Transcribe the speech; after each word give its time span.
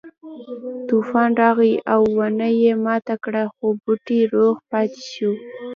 طوفان 0.89 1.29
راغی 1.41 1.73
او 1.93 2.01
ونه 2.17 2.47
یې 2.61 2.71
ماته 2.85 3.15
کړه 3.23 3.43
خو 3.53 3.65
بوټی 3.81 4.19
روغ 4.33 4.55
پاتې 4.71 5.03
شو. 5.11 5.31